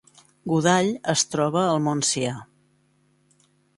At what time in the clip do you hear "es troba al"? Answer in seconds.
1.21-1.85